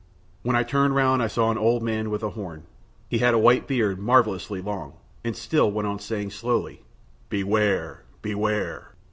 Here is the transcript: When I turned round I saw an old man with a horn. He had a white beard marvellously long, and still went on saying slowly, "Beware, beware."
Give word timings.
When 0.41 0.55
I 0.55 0.63
turned 0.63 0.95
round 0.95 1.21
I 1.21 1.27
saw 1.27 1.51
an 1.51 1.59
old 1.59 1.83
man 1.83 2.09
with 2.09 2.23
a 2.23 2.31
horn. 2.31 2.63
He 3.07 3.19
had 3.19 3.35
a 3.35 3.37
white 3.37 3.67
beard 3.67 3.99
marvellously 3.99 4.59
long, 4.59 4.93
and 5.23 5.37
still 5.37 5.69
went 5.71 5.87
on 5.87 5.99
saying 5.99 6.31
slowly, 6.31 6.81
"Beware, 7.29 8.01
beware." 8.23 8.93